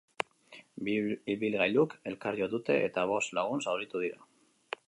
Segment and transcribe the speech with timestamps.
[0.87, 0.95] Bi
[1.33, 4.27] ibilgailuk elkar jo dute eta bost lagun zauritu dira.